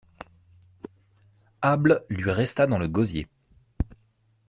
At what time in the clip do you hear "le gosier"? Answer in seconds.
2.79-3.27